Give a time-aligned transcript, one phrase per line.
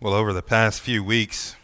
[0.00, 1.56] Well, over the past few weeks,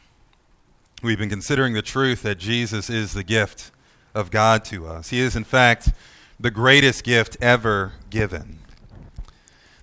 [1.05, 3.71] we've been considering the truth that Jesus is the gift
[4.13, 5.11] of God to us.
[5.11, 5.93] He is, in fact,
[6.41, 8.59] the greatest gift ever given.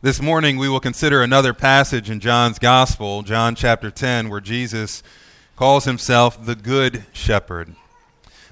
[0.02, 5.02] This morning, we will consider another passage in John's Gospel, John chapter 10, where Jesus
[5.56, 7.74] calls himself the Good Shepherd.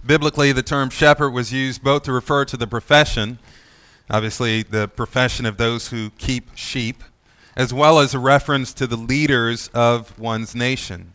[0.06, 3.38] Biblically, the term shepherd was used both to refer to the profession,
[4.10, 7.04] obviously, the profession of those who keep sheep
[7.60, 11.14] as well as a reference to the leaders of one's nation.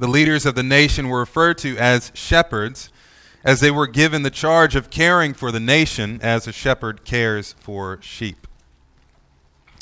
[0.00, 2.90] The leaders of the nation were referred to as shepherds,
[3.44, 7.54] as they were given the charge of caring for the nation as a shepherd cares
[7.60, 8.48] for sheep.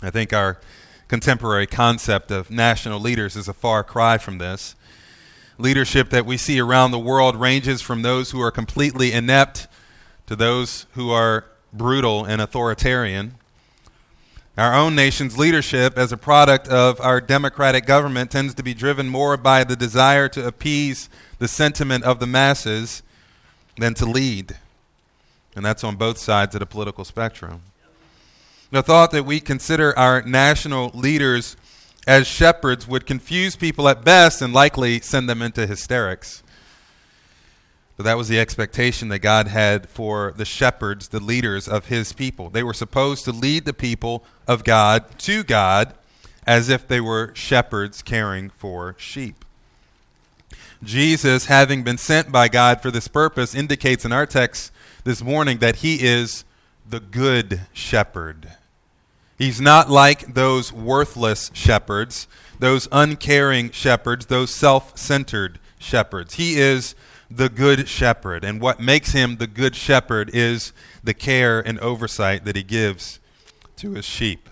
[0.02, 0.60] I think our
[1.09, 4.77] contemporary concept of national leaders is a far cry from this.
[5.56, 9.66] Leadership that we see around the world ranges from those who are completely inept
[10.27, 13.36] to those who are brutal and authoritarian.
[14.59, 19.09] Our own nation's leadership, as a product of our democratic government, tends to be driven
[19.09, 23.03] more by the desire to appease the sentiment of the masses
[23.78, 24.59] than to lead.
[25.56, 27.62] And that's on both sides of the political spectrum.
[28.70, 31.56] The thought that we consider our national leaders
[32.06, 36.42] as shepherds would confuse people at best and likely send them into hysterics.
[38.03, 42.12] But that was the expectation that God had for the shepherds, the leaders of his
[42.12, 42.50] people.
[42.50, 45.94] They were supposed to lead the people of God to God
[46.44, 49.44] as if they were shepherds caring for sheep.
[50.83, 54.72] Jesus, having been sent by God for this purpose, indicates in our text
[55.05, 56.44] this morning that he is
[56.84, 58.48] the good shepherd.
[59.39, 62.27] He's not like those worthless shepherds,
[62.59, 66.34] those uncaring shepherds, those self centered shepherds.
[66.34, 66.97] He is
[67.36, 68.44] the good shepherd.
[68.44, 73.20] And what makes him the good shepherd is the care and oversight that he gives
[73.77, 74.48] to his sheep.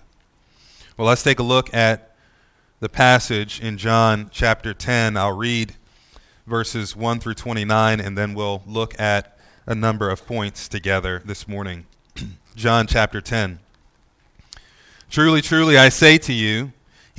[0.97, 2.15] Well, let's take a look at
[2.79, 5.15] the passage in John chapter 10.
[5.15, 5.75] I'll read
[6.47, 11.47] verses 1 through 29, and then we'll look at a number of points together this
[11.47, 11.85] morning.
[12.55, 13.59] John chapter 10.
[15.09, 16.73] Truly, truly, I say to you,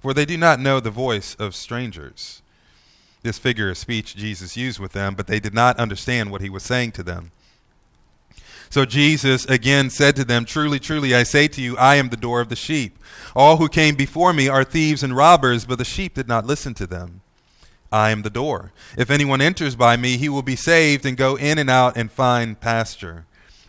[0.00, 2.42] for they do not know the voice of strangers
[3.22, 6.50] this figure of speech Jesus used with them, but they did not understand what he
[6.50, 7.32] was saying to them.
[8.70, 12.16] So Jesus again said to them, Truly, truly, I say to you, I am the
[12.16, 12.98] door of the sheep.
[13.34, 16.74] All who came before me are thieves and robbers, but the sheep did not listen
[16.74, 17.20] to them.
[17.92, 18.72] I am the door.
[18.96, 22.10] If anyone enters by me, he will be saved and go in and out and
[22.10, 23.26] find pasture.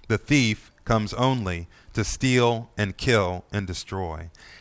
[0.08, 4.30] The thief comes only to steal and kill and destroy.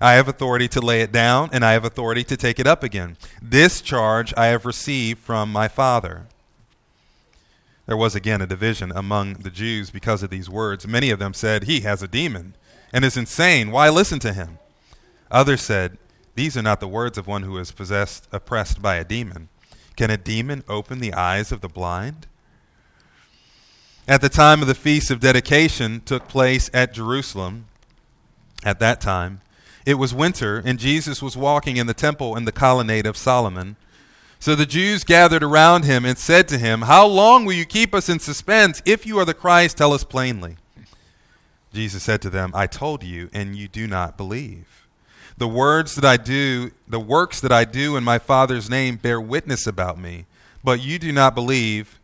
[0.00, 2.82] I have authority to lay it down, and I have authority to take it up
[2.82, 3.18] again.
[3.42, 6.26] This charge I have received from my Father.
[7.86, 10.86] There was again a division among the Jews because of these words.
[10.86, 12.54] Many of them said, He has a demon
[12.92, 13.70] and is insane.
[13.70, 14.58] Why listen to him?
[15.30, 15.98] Others said,
[16.34, 19.48] These are not the words of one who is possessed, oppressed by a demon.
[19.96, 22.26] Can a demon open the eyes of the blind?
[24.08, 27.66] At the time of the feast of dedication took place at Jerusalem,
[28.64, 29.40] at that time,
[29.90, 33.74] it was winter, and Jesus was walking in the temple in the colonnade of Solomon.
[34.38, 37.92] So the Jews gathered around him and said to him, How long will you keep
[37.92, 38.80] us in suspense?
[38.86, 40.56] If you are the Christ, tell us plainly.
[41.72, 44.86] Jesus said to them, I told you, and you do not believe.
[45.36, 49.20] The words that I do, the works that I do in my Father's name bear
[49.20, 50.26] witness about me,
[50.62, 51.98] but you do not believe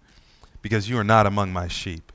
[0.60, 2.10] because you are not among my sheep.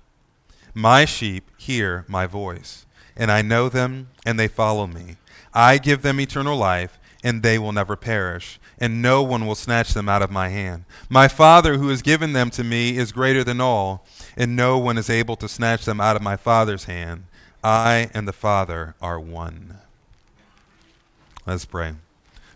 [0.74, 2.86] My sheep hear my voice,
[3.16, 5.16] and I know them, and they follow me.
[5.54, 9.94] I give them eternal life, and they will never perish, and no one will snatch
[9.94, 10.86] them out of my hand.
[11.10, 14.06] My Father, who has given them to me, is greater than all,
[14.36, 17.26] and no one is able to snatch them out of my Father's hand.
[17.64, 19.78] I and the Father are one.
[21.46, 21.94] Let's pray.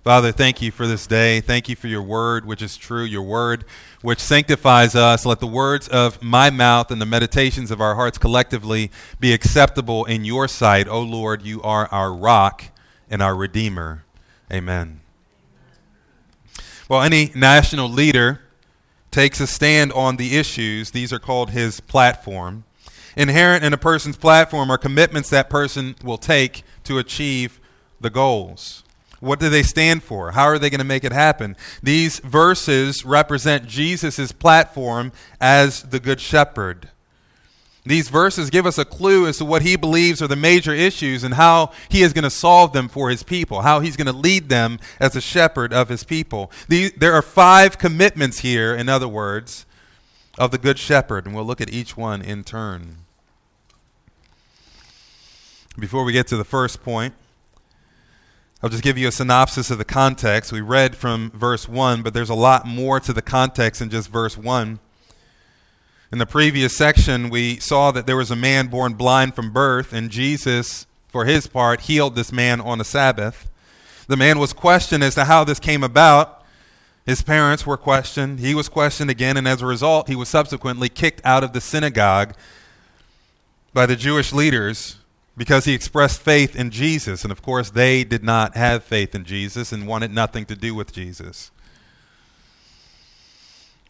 [0.03, 1.41] Father, thank you for this day.
[1.41, 3.65] Thank you for your word, which is true, your word,
[4.03, 5.25] which sanctifies us.
[5.25, 10.05] Let the words of my mouth and the meditations of our hearts collectively be acceptable
[10.05, 10.87] in your sight.
[10.87, 12.65] O Lord, you are our rock
[13.15, 14.03] and our redeemer.
[14.51, 14.99] Amen.
[16.89, 18.41] Well, any national leader
[19.09, 20.91] takes a stand on the issues.
[20.91, 22.65] These are called his platform.
[23.15, 27.61] Inherent in a person's platform are commitments that person will take to achieve
[28.01, 28.83] the goals.
[29.21, 30.31] What do they stand for?
[30.31, 31.55] How are they going to make it happen?
[31.81, 36.89] These verses represent Jesus' platform as the Good Shepherd.
[37.85, 41.23] These verses give us a clue as to what he believes are the major issues
[41.23, 44.13] and how he is going to solve them for his people, how he's going to
[44.13, 46.51] lead them as a shepherd of his people.
[46.67, 49.67] There are five commitments here, in other words,
[50.39, 52.97] of the Good Shepherd, and we'll look at each one in turn.
[55.77, 57.13] Before we get to the first point,
[58.63, 60.51] I'll just give you a synopsis of the context.
[60.51, 64.09] We read from verse 1, but there's a lot more to the context than just
[64.09, 64.79] verse 1.
[66.11, 69.91] In the previous section, we saw that there was a man born blind from birth,
[69.91, 73.49] and Jesus, for his part, healed this man on a Sabbath.
[74.07, 76.43] The man was questioned as to how this came about.
[77.07, 78.39] His parents were questioned.
[78.39, 81.61] He was questioned again, and as a result, he was subsequently kicked out of the
[81.61, 82.35] synagogue
[83.73, 84.97] by the Jewish leaders
[85.35, 87.23] because he expressed faith in Jesus.
[87.23, 90.75] And of course, they did not have faith in Jesus and wanted nothing to do
[90.75, 91.51] with Jesus.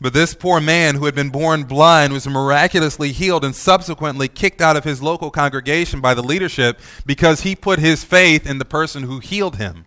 [0.02, 4.62] But this poor man who had been born blind was miraculously healed and subsequently kicked
[4.62, 8.66] out of his local congregation by the leadership because he put his faith in the
[8.66, 9.86] person who healed him,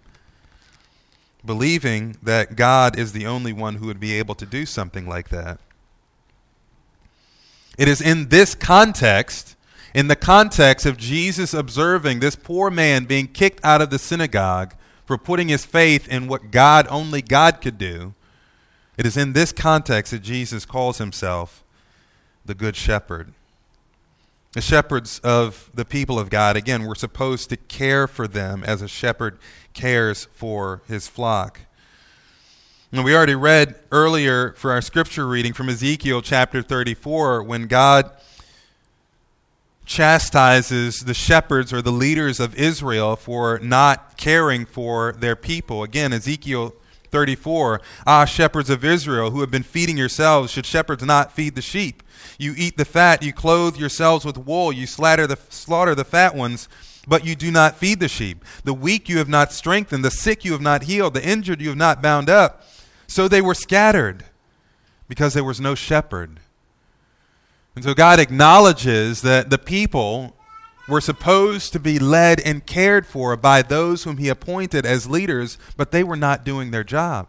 [1.45, 5.29] believing that God is the only one who would be able to do something like
[5.29, 5.61] that.
[7.77, 9.57] It is in this context
[9.95, 14.75] in the context of Jesus observing this poor man being kicked out of the synagogue
[15.07, 18.15] for putting his faith in what God, only God could do,
[18.99, 21.63] it is in this context that Jesus calls himself
[22.45, 23.33] the Good Shepherd.
[24.53, 28.83] The shepherds of the people of God, again, we're supposed to care for them as
[28.83, 29.39] a shepherd
[29.73, 31.61] cares for his flock.
[32.91, 38.11] And we already read earlier for our scripture reading from Ezekiel chapter 34 when God
[39.87, 45.85] chastises the shepherds or the leaders of Israel for not caring for their people.
[45.85, 46.75] Again, Ezekiel
[47.11, 51.63] 34 Ah, shepherds of Israel, who have been feeding yourselves, should shepherds not feed the
[51.63, 52.03] sheep?
[52.39, 56.35] You eat the fat, you clothe yourselves with wool, you slaughter the, slaughter the fat
[56.35, 56.69] ones,
[57.07, 58.45] but you do not feed the sheep.
[58.65, 61.69] The weak you have not strengthened, the sick you have not healed, the injured you
[61.69, 62.65] have not bound up.
[63.07, 64.25] So they were scattered
[65.09, 66.41] because there was no shepherd.
[67.75, 70.37] And so God acknowledges that the people
[70.89, 75.59] were supposed to be led and cared for by those whom he appointed as leaders,
[75.77, 77.29] but they were not doing their job.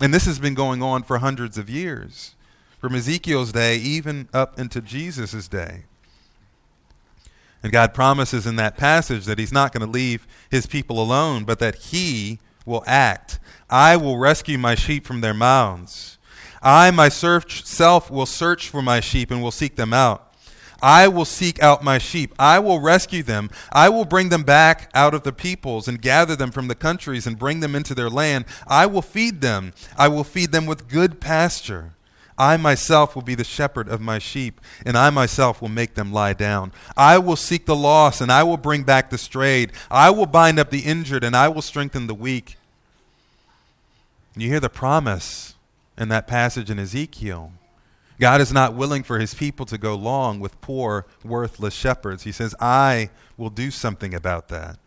[0.00, 2.34] And this has been going on for hundreds of years,
[2.78, 5.84] from Ezekiel's day even up into Jesus' day.
[7.62, 11.44] And God promises in that passage that he's not going to leave his people alone,
[11.44, 13.38] but that he will act.
[13.68, 16.18] I will rescue my sheep from their mouths.
[16.62, 20.25] I myself will search for my sheep and will seek them out.
[20.86, 22.32] I will seek out my sheep.
[22.38, 23.50] I will rescue them.
[23.72, 27.26] I will bring them back out of the peoples and gather them from the countries
[27.26, 28.44] and bring them into their land.
[28.68, 29.72] I will feed them.
[29.98, 31.94] I will feed them with good pasture.
[32.38, 36.12] I myself will be the shepherd of my sheep, and I myself will make them
[36.12, 36.70] lie down.
[36.96, 39.72] I will seek the lost, and I will bring back the strayed.
[39.90, 42.58] I will bind up the injured, and I will strengthen the weak.
[44.36, 45.56] You hear the promise
[45.98, 47.50] in that passage in Ezekiel.
[48.18, 52.22] God is not willing for his people to go long with poor, worthless shepherds.
[52.22, 54.78] He says, I will do something about that.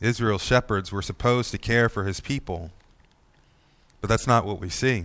[0.00, 2.70] Israel's shepherds were supposed to care for his people,
[4.00, 5.04] but that's not what we see.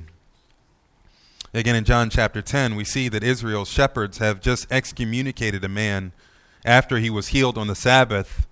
[1.54, 6.12] Again, in John chapter 10, we see that Israel's shepherds have just excommunicated a man
[6.64, 8.46] after he was healed on the Sabbath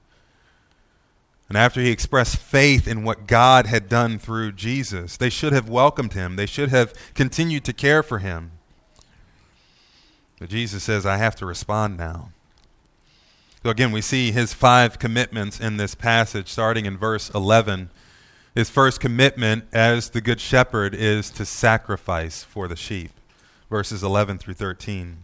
[1.50, 5.70] and after he expressed faith in what God had done through Jesus, they should have
[5.70, 6.36] welcomed him.
[6.36, 8.52] They should have continued to care for him.
[10.40, 12.30] But Jesus says, I have to respond now.
[13.64, 17.90] So again, we see his five commitments in this passage, starting in verse 11.
[18.54, 23.12] His first commitment as the Good Shepherd is to sacrifice for the sheep,
[23.70, 25.24] verses 11 through 13.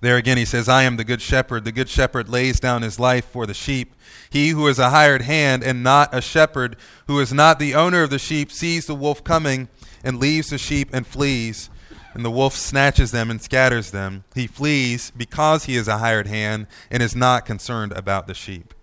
[0.00, 1.64] There again, he says, I am the good shepherd.
[1.64, 3.94] The good shepherd lays down his life for the sheep.
[4.30, 6.76] He who is a hired hand and not a shepherd,
[7.06, 9.68] who is not the owner of the sheep, sees the wolf coming
[10.04, 11.68] and leaves the sheep and flees.
[12.14, 14.24] And the wolf snatches them and scatters them.
[14.34, 18.74] He flees because he is a hired hand and is not concerned about the sheep.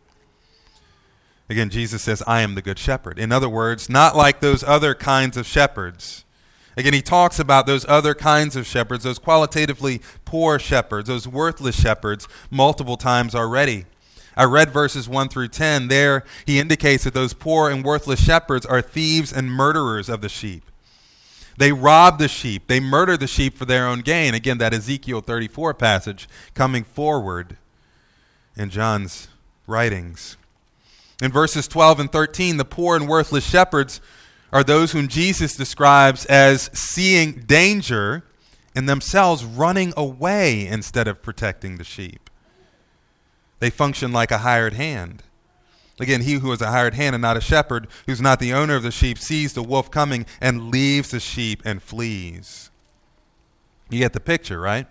[1.49, 3.19] Again, Jesus says, I am the good shepherd.
[3.19, 6.24] In other words, not like those other kinds of shepherds
[6.77, 11.79] Again, he talks about those other kinds of shepherds, those qualitatively poor shepherds, those worthless
[11.79, 13.85] shepherds, multiple times already.
[14.35, 15.87] I read verses 1 through 10.
[15.87, 20.27] There, he indicates that those poor and worthless shepherds are thieves and murderers of the
[20.29, 20.63] sheep.
[21.57, 24.33] They rob the sheep, they murder the sheep for their own gain.
[24.33, 27.55] Again, that Ezekiel 34 passage coming forward
[28.57, 29.29] in John's
[29.65, 30.35] writings.
[31.21, 34.01] In verses 12 and 13, the poor and worthless shepherds
[34.51, 38.23] are those whom Jesus describes as seeing danger
[38.75, 42.29] and themselves running away instead of protecting the sheep.
[43.59, 45.23] They function like a hired hand.
[45.99, 48.75] Again, he who is a hired hand and not a shepherd, who's not the owner
[48.75, 52.69] of the sheep, sees the wolf coming and leaves the sheep and flees.
[53.89, 54.87] You get the picture, right?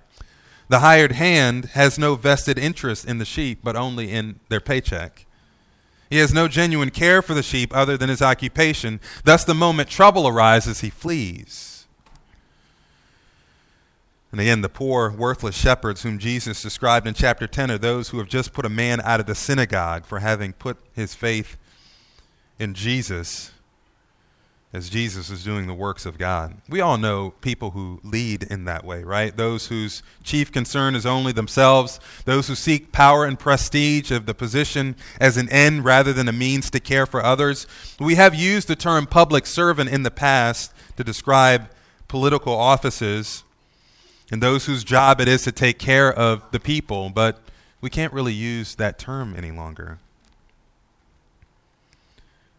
[0.69, 5.27] The hired hand has no vested interest in the sheep, but only in their paycheck.
[6.11, 9.01] He has no genuine care for the sheep other than his occupation.
[9.25, 11.87] Thus, the moment trouble arises, he flees.
[14.31, 18.19] And again, the poor, worthless shepherds whom Jesus described in chapter 10 are those who
[18.19, 21.57] have just put a man out of the synagogue for having put his faith
[22.59, 23.53] in Jesus
[24.75, 26.57] as Jesus is doing the works of God.
[26.69, 29.35] We all know people who lead in that way, right?
[29.35, 34.35] Those whose chief concern is only themselves, those who seek power and prestige of the
[34.35, 37.69] position as an end rather than a means to care for others.
[38.01, 41.71] We have used the term public servant in the past to describe
[42.09, 43.45] political offices
[44.33, 47.39] and those whose job it is to take care of the people, but
[47.81, 49.99] we can't really use that term any longer.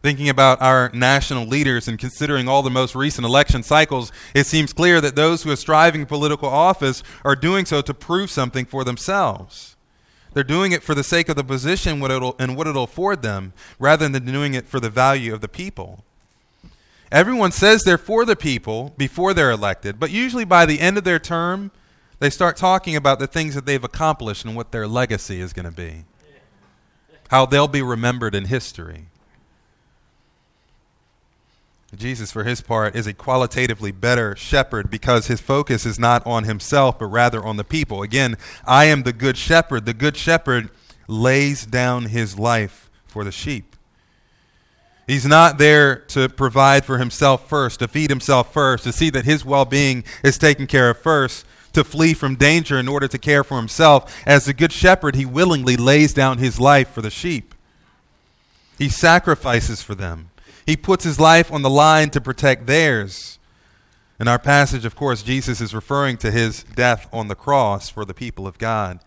[0.06, 4.72] Thinking about our national leaders and considering all the most recent election cycles, it seems
[4.72, 8.66] clear that those who are striving for political office are doing so to prove something
[8.66, 9.74] for themselves.
[10.32, 14.08] They're doing it for the sake of the position and what it'll afford them, rather
[14.08, 16.04] than doing it for the value of the people.
[17.10, 21.02] Everyone says they're for the people before they're elected, but usually by the end of
[21.02, 21.72] their term,
[22.20, 25.66] they start talking about the things that they've accomplished and what their legacy is going
[25.66, 26.04] to be,
[27.30, 29.06] how they'll be remembered in history.
[31.94, 36.44] Jesus, for his part, is a qualitatively better shepherd because his focus is not on
[36.44, 38.02] himself, but rather on the people.
[38.02, 39.86] Again, I am the good shepherd.
[39.86, 40.70] The good shepherd
[41.06, 43.76] lays down his life for the sheep.
[45.06, 49.24] He's not there to provide for himself first, to feed himself first, to see that
[49.24, 53.18] his well being is taken care of first, to flee from danger in order to
[53.18, 54.12] care for himself.
[54.26, 57.54] As the good shepherd, he willingly lays down his life for the sheep,
[58.76, 60.30] he sacrifices for them.
[60.66, 63.38] He puts his life on the line to protect theirs.
[64.18, 68.04] In our passage, of course, Jesus is referring to his death on the cross for
[68.04, 68.98] the people of God.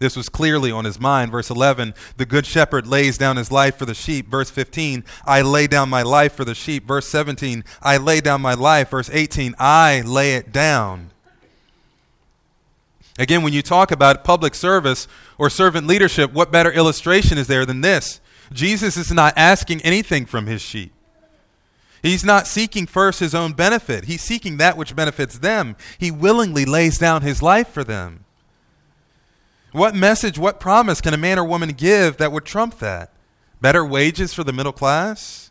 [0.00, 1.30] This was clearly on his mind.
[1.30, 4.28] Verse 11, the good shepherd lays down his life for the sheep.
[4.28, 6.86] Verse 15, I lay down my life for the sheep.
[6.86, 8.90] Verse 17, I lay down my life.
[8.90, 11.10] Verse 18, I lay it down.
[13.18, 15.06] Again, when you talk about public service
[15.38, 18.20] or servant leadership, what better illustration is there than this?
[18.52, 20.92] Jesus is not asking anything from his sheep.
[22.04, 24.04] He's not seeking first his own benefit.
[24.04, 25.74] He's seeking that which benefits them.
[25.96, 28.26] He willingly lays down his life for them.
[29.72, 33.10] What message, what promise can a man or woman give that would trump that?
[33.62, 35.50] Better wages for the middle class?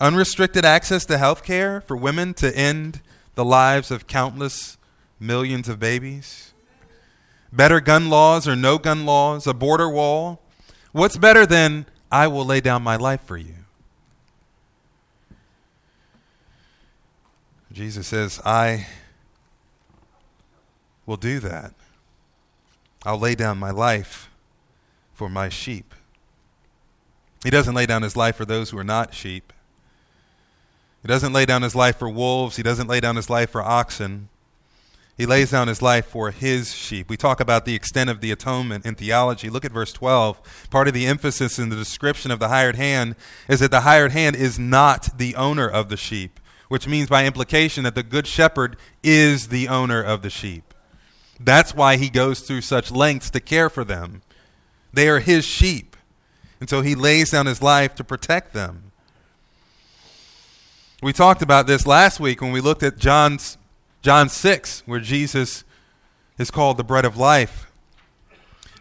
[0.00, 3.00] Unrestricted access to health care for women to end
[3.36, 4.76] the lives of countless
[5.20, 6.54] millions of babies?
[7.52, 9.46] Better gun laws or no gun laws?
[9.46, 10.42] A border wall?
[10.90, 13.63] What's better than I will lay down my life for you?
[17.74, 18.86] Jesus says, I
[21.06, 21.74] will do that.
[23.04, 24.30] I'll lay down my life
[25.12, 25.92] for my sheep.
[27.42, 29.52] He doesn't lay down his life for those who are not sheep.
[31.02, 32.56] He doesn't lay down his life for wolves.
[32.56, 34.28] He doesn't lay down his life for oxen.
[35.18, 37.10] He lays down his life for his sheep.
[37.10, 39.50] We talk about the extent of the atonement in theology.
[39.50, 40.68] Look at verse 12.
[40.70, 43.16] Part of the emphasis in the description of the hired hand
[43.48, 46.38] is that the hired hand is not the owner of the sheep
[46.74, 50.74] which means by implication that the good shepherd is the owner of the sheep.
[51.38, 54.22] That's why he goes through such lengths to care for them.
[54.92, 55.96] They are his sheep.
[56.58, 58.90] And so he lays down his life to protect them.
[61.00, 63.56] We talked about this last week when we looked at John's
[64.02, 65.62] John 6 where Jesus
[66.38, 67.70] is called the bread of life.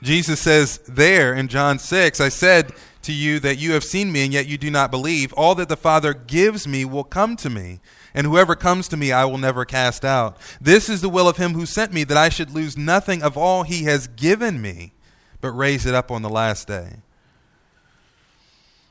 [0.01, 2.73] Jesus says there in John 6, I said
[3.03, 5.33] to you that you have seen me, and yet you do not believe.
[5.33, 7.79] All that the Father gives me will come to me,
[8.13, 10.37] and whoever comes to me I will never cast out.
[10.59, 13.37] This is the will of him who sent me, that I should lose nothing of
[13.37, 14.93] all he has given me,
[15.41, 16.97] but raise it up on the last day.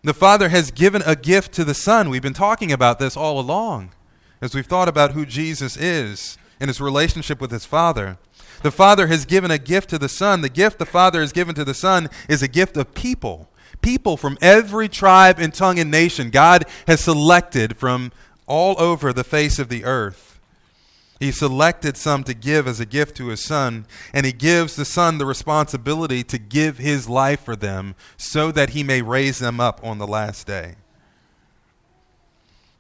[0.05, 2.11] The Father has given a gift to the Son.
[2.11, 3.93] We've been talking about this all along
[4.41, 8.19] as we've thought about who Jesus is and his relationship with his Father.
[8.63, 10.41] The Father has given a gift to the Son.
[10.41, 13.49] The gift the Father has given to the Son is a gift of people.
[13.83, 18.13] People from every tribe and tongue and nation God has selected from
[18.47, 20.41] all over the face of the earth.
[21.19, 24.85] He selected some to give as a gift to his son, and he gives the
[24.85, 29.61] son the responsibility to give his life for them so that he may raise them
[29.61, 30.77] up on the last day.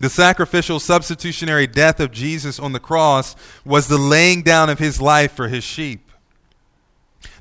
[0.00, 5.00] The sacrificial substitutionary death of Jesus on the cross was the laying down of his
[5.00, 6.10] life for his sheep.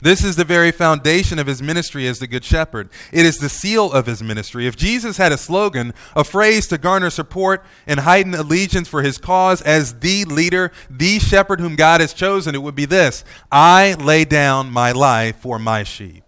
[0.02, 2.90] This is the very foundation of his ministry as the Good Shepherd.
[3.12, 4.66] It is the seal of his ministry.
[4.66, 9.18] If Jesus had a slogan, a phrase to garner support and heighten allegiance for his
[9.18, 13.94] cause as the leader, the shepherd whom God has chosen, it would be this I
[13.94, 16.24] lay down my life for my sheep.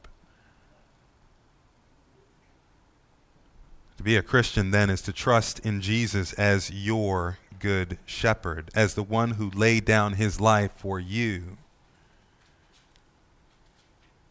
[3.97, 8.95] To be a Christian, then, is to trust in Jesus as your good shepherd, as
[8.95, 11.57] the one who laid down his life for you.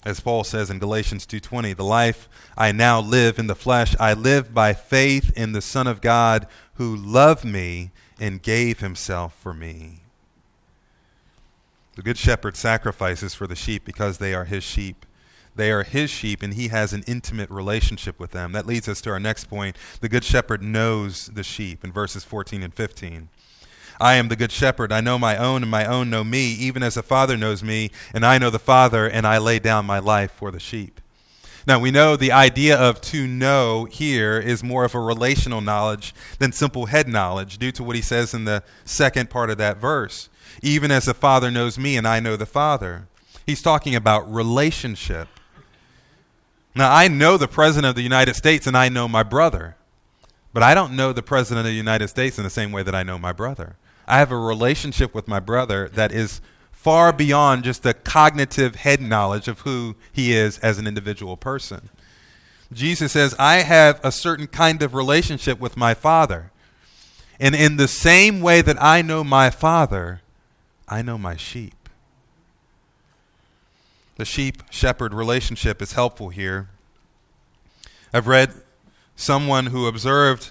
[0.05, 4.15] As Paul says in Galatians 2:20, the life I now live in the flesh, I
[4.15, 9.55] live by faith in the Son of God who loved me and gave himself for
[9.55, 10.01] me.
[11.95, 15.07] The good shepherd sacrifices for the sheep because they are his sheep.
[15.55, 18.53] They are his sheep, and he has an intimate relationship with them.
[18.53, 19.77] That leads us to our next point.
[20.01, 23.29] The good shepherd knows the sheep in verses 14 and 15.
[24.03, 24.91] I am the good shepherd.
[24.91, 27.93] I know my own, and my own know me, even as the Father knows me,
[28.13, 31.01] and I know the Father, and I lay down my life for the sheep.
[31.69, 36.13] Now, we know the idea of to know here is more of a relational knowledge
[36.41, 39.77] than simple head knowledge, due to what he says in the second part of that
[39.77, 40.29] verse.
[40.63, 43.07] Even as the Father knows me, and I know the Father.
[43.47, 45.29] He's talking about relationship.
[46.75, 49.77] Now, I know the President of the United States, and I know my brother.
[50.53, 52.97] But I don't know the President of the United States in the same way that
[52.97, 53.77] I know my brother.
[54.07, 59.01] I have a relationship with my brother that is far beyond just the cognitive head
[59.01, 61.89] knowledge of who he is as an individual person.
[62.73, 66.51] Jesus says, I have a certain kind of relationship with my Father.
[67.39, 70.23] And in the same way that I know my Father,
[70.89, 71.89] I know my sheep.
[74.17, 76.69] The sheep shepherd relationship is helpful here.
[78.13, 78.53] I've read
[79.17, 80.51] someone who observed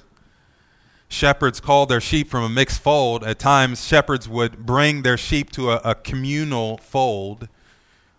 [1.11, 3.23] shepherds called their sheep from a mixed fold.
[3.23, 7.49] At times, shepherds would bring their sheep to a, a, communal fold,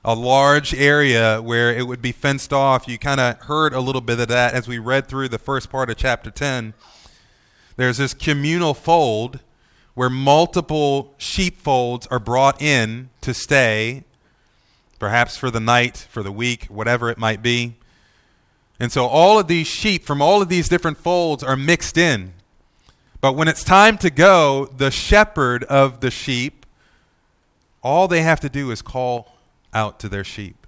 [0.04, 2.86] a large area where it would be fenced off.
[2.86, 5.70] You kind of heard a little bit of that as we read through the first
[5.70, 6.74] part of chapter 10.
[7.76, 9.40] There's this communal fold
[9.94, 14.04] where multiple sheepfolds are brought in to stay,
[14.98, 17.76] perhaps for the night, for the week, whatever it might be.
[18.78, 22.34] And so all of these sheep from all of these different folds are mixed in.
[23.22, 26.66] But when it's time to go, the shepherd of the sheep,
[27.80, 29.36] all they have to do is call
[29.72, 30.66] out to their sheep.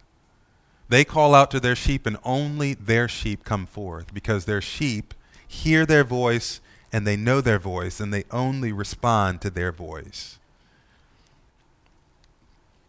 [0.89, 5.15] They call out to their sheep, and only their sheep come forth because their sheep
[5.47, 6.61] hear their voice
[6.93, 10.39] and they know their voice, and they only respond to their voice.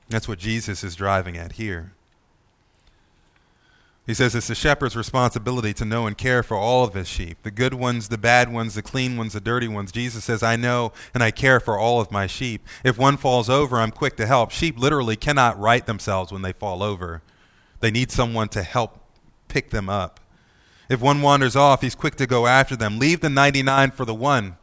[0.09, 1.94] That's what Jesus is driving at here.
[4.05, 7.41] He says it's the shepherd's responsibility to know and care for all of his sheep
[7.41, 9.91] the good ones, the bad ones, the clean ones, the dirty ones.
[9.91, 12.65] Jesus says, I know and I care for all of my sheep.
[12.83, 14.51] If one falls over, I'm quick to help.
[14.51, 17.23] Sheep literally cannot right themselves when they fall over,
[17.79, 18.99] they need someone to help
[19.47, 20.19] pick them up.
[20.87, 22.99] If one wanders off, he's quick to go after them.
[22.99, 24.57] Leave the 99 for the one.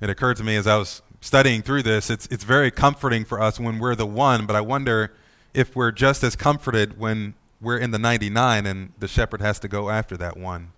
[0.00, 3.40] It occurred to me as I was studying through this, it's, it's very comforting for
[3.40, 5.14] us when we're the one, but I wonder
[5.54, 7.34] if we're just as comforted when
[7.64, 10.72] we're in the 99 and the shepherd has to go after that one.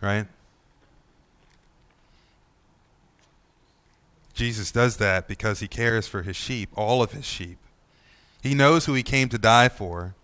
[0.00, 0.26] Right?
[4.32, 7.58] Jesus does that because he cares for his sheep, all of his sheep.
[8.42, 10.14] He knows who he came to die for.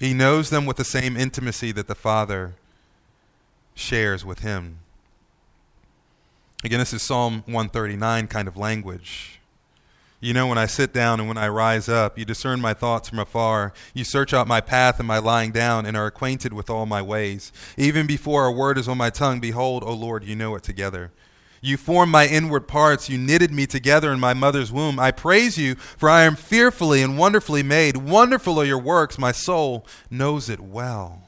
[0.00, 2.54] He knows them with the same intimacy that the Father
[3.74, 4.78] shares with him.
[6.64, 9.39] Again, this is Psalm 139 kind of language.
[10.22, 12.18] You know when I sit down and when I rise up.
[12.18, 13.72] You discern my thoughts from afar.
[13.94, 17.00] You search out my path and my lying down, and are acquainted with all my
[17.00, 17.52] ways.
[17.78, 21.10] Even before a word is on my tongue, behold, O Lord, you know it together.
[21.62, 23.08] You formed my inward parts.
[23.08, 24.98] You knitted me together in my mother's womb.
[24.98, 27.96] I praise you, for I am fearfully and wonderfully made.
[27.96, 29.18] Wonderful are your works.
[29.18, 31.22] My soul knows it well.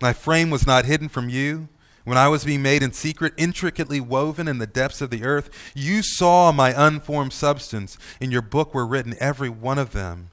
[0.00, 1.68] My frame was not hidden from you.
[2.04, 5.48] When I was being made in secret, intricately woven in the depths of the earth,
[5.74, 7.96] you saw my unformed substance.
[8.20, 10.30] In your book were written, every one of them,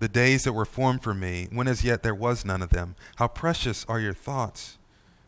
[0.00, 2.94] the days that were formed for me, when as yet there was none of them.
[3.16, 4.76] How precious are your thoughts,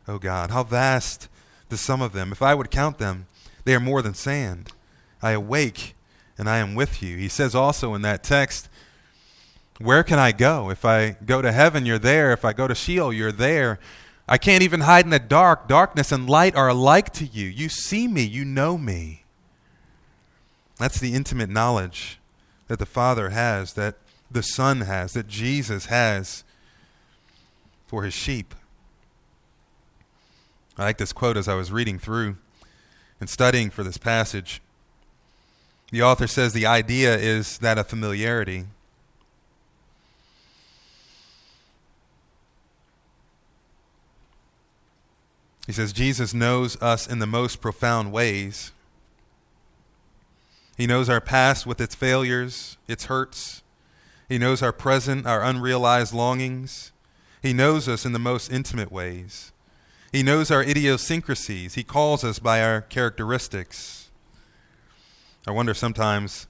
[0.06, 0.50] O God!
[0.50, 1.28] How vast
[1.70, 2.30] the sum of them.
[2.30, 3.26] If I would count them,
[3.64, 4.72] they are more than sand.
[5.22, 5.94] I awake
[6.36, 7.16] and I am with you.
[7.16, 8.68] He says also in that text,
[9.78, 10.70] Where can I go?
[10.70, 12.32] If I go to heaven, you're there.
[12.32, 13.78] If I go to Sheol, you're there.
[14.32, 15.66] I can't even hide in the dark.
[15.66, 17.48] Darkness and light are alike to you.
[17.48, 19.24] You see me, you know me.
[20.78, 22.20] That's the intimate knowledge
[22.68, 23.96] that the Father has, that
[24.30, 26.44] the Son has, that Jesus has
[27.88, 28.54] for his sheep.
[30.78, 32.36] I like this quote as I was reading through
[33.18, 34.62] and studying for this passage.
[35.90, 38.66] The author says the idea is that of familiarity.
[45.70, 48.72] He says Jesus knows us in the most profound ways.
[50.76, 53.62] He knows our past with its failures, its hurts.
[54.28, 56.90] He knows our present, our unrealized longings.
[57.40, 59.52] He knows us in the most intimate ways.
[60.10, 61.74] He knows our idiosyncrasies.
[61.74, 64.10] He calls us by our characteristics.
[65.46, 66.48] I wonder sometimes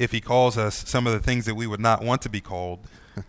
[0.00, 2.40] if he calls us some of the things that we would not want to be
[2.40, 2.80] called.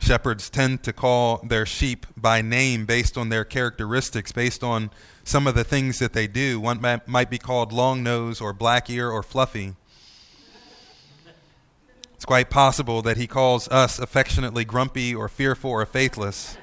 [0.00, 4.90] Shepherds tend to call their sheep by name based on their characteristics, based on
[5.22, 6.58] some of the things that they do.
[6.58, 9.74] One might be called long nose or black ear or fluffy.
[12.14, 16.56] It's quite possible that he calls us affectionately grumpy or fearful or faithless.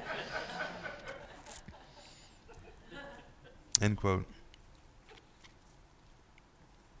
[3.80, 4.26] End quote.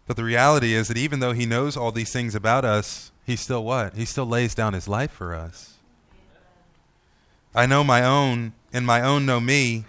[0.06, 3.36] But the reality is that even though he knows all these things about us, he
[3.36, 3.94] still what?
[3.94, 5.74] He still lays down his life for us.
[7.58, 9.84] I know my own, and my own know me,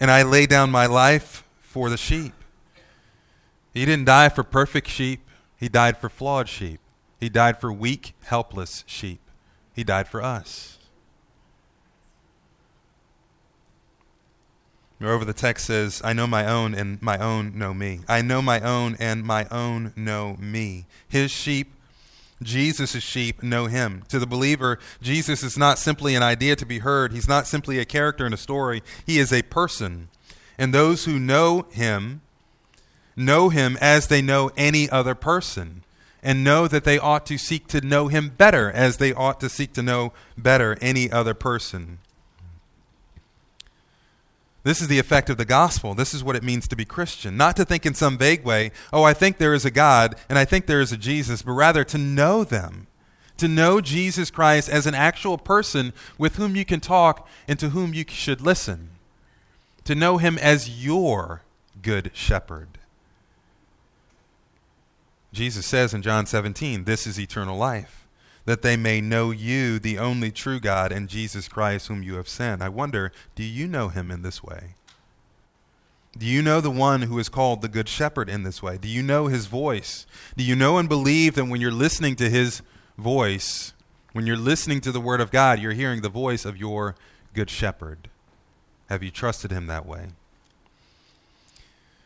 [0.00, 2.32] and I lay down my life for the sheep.
[3.74, 5.20] He didn't die for perfect sheep,
[5.54, 6.80] he died for flawed sheep.
[7.20, 9.20] He died for weak, helpless sheep.
[9.74, 10.78] He died for us.
[14.98, 18.00] Moreover, the text says, I know my own, and my own know me.
[18.08, 20.86] I know my own, and my own know me.
[21.06, 21.74] His sheep,
[22.42, 24.02] Jesus' sheep, know him.
[24.08, 27.78] To the believer, Jesus is not simply an idea to be heard, he's not simply
[27.78, 30.08] a character in a story, he is a person.
[30.58, 32.22] And those who know him
[33.16, 35.82] know him as they know any other person
[36.22, 39.48] and know that they ought to seek to know him better as they ought to
[39.48, 41.98] seek to know better any other person.
[44.62, 45.94] This is the effect of the gospel.
[45.94, 47.36] This is what it means to be Christian.
[47.36, 50.38] Not to think in some vague way, oh, I think there is a God and
[50.38, 52.86] I think there is a Jesus, but rather to know them.
[53.38, 57.70] To know Jesus Christ as an actual person with whom you can talk and to
[57.70, 58.90] whom you should listen.
[59.84, 61.40] To know him as your
[61.80, 62.68] good shepherd.
[65.32, 67.99] Jesus says in John 17, This is eternal life,
[68.50, 72.28] that they may know you, the only true God, and Jesus Christ, whom you have
[72.28, 72.62] sent.
[72.62, 74.74] I wonder, do you know him in this way?
[76.18, 78.76] Do you know the one who is called the Good Shepherd in this way?
[78.76, 80.04] Do you know his voice?
[80.36, 82.60] Do you know and believe that when you're listening to his
[82.98, 83.72] voice,
[84.14, 86.96] when you're listening to the Word of God, you're hearing the voice of your
[87.32, 88.08] Good Shepherd?
[88.88, 90.08] Have you trusted him that way?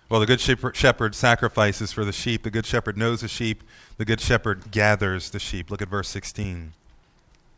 [0.08, 2.42] Well, the good shepherd sacrifices for the sheep.
[2.42, 3.62] The good shepherd knows the sheep.
[3.96, 5.70] The good shepherd gathers the sheep.
[5.70, 6.72] Look at verse 16.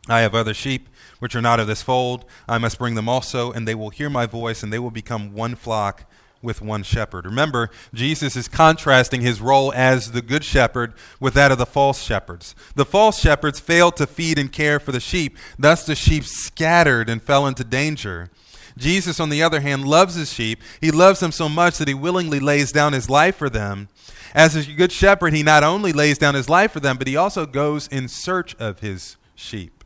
[0.09, 0.87] I have other sheep
[1.19, 2.23] which are not of this fold.
[2.47, 5.33] I must bring them also, and they will hear my voice, and they will become
[5.33, 6.05] one flock
[6.41, 7.25] with one shepherd.
[7.25, 12.01] Remember, Jesus is contrasting his role as the good shepherd with that of the false
[12.01, 12.55] shepherds.
[12.75, 17.09] The false shepherds failed to feed and care for the sheep, thus, the sheep scattered
[17.09, 18.29] and fell into danger.
[18.77, 20.61] Jesus, on the other hand, loves his sheep.
[20.79, 23.89] He loves them so much that he willingly lays down his life for them.
[24.33, 27.15] As a good shepherd, he not only lays down his life for them, but he
[27.15, 29.83] also goes in search of his sheep.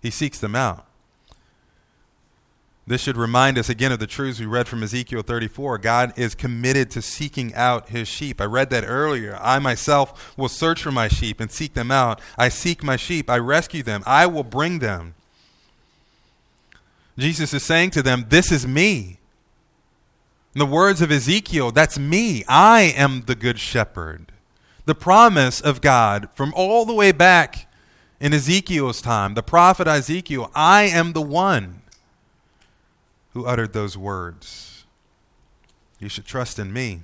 [0.00, 0.86] He seeks them out.
[2.84, 5.78] This should remind us again of the truths we read from Ezekiel 34.
[5.78, 8.40] God is committed to seeking out his sheep.
[8.40, 9.38] I read that earlier.
[9.40, 12.20] I myself will search for my sheep and seek them out.
[12.36, 13.30] I seek my sheep.
[13.30, 14.02] I rescue them.
[14.04, 15.14] I will bring them.
[17.18, 19.18] Jesus is saying to them, This is me.
[20.54, 22.44] In the words of Ezekiel, that's me.
[22.46, 24.32] I am the good shepherd.
[24.84, 27.68] The promise of God from all the way back
[28.20, 31.82] in Ezekiel's time, the prophet Ezekiel, I am the one
[33.32, 34.84] who uttered those words.
[35.98, 37.00] You should trust in me.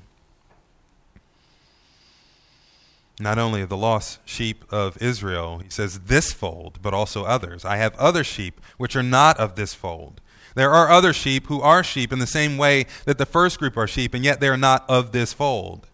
[3.20, 7.64] Not only of the lost sheep of Israel, he says, this fold, but also others.
[7.64, 10.20] I have other sheep which are not of this fold.
[10.54, 13.76] There are other sheep who are sheep in the same way that the first group
[13.76, 15.88] are sheep, and yet they are not of this fold.